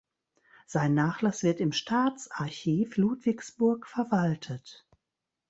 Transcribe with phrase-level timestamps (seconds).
[0.65, 4.83] Sein Nachlass wird im Staatsarchiv Ludwigsburg verwaltet.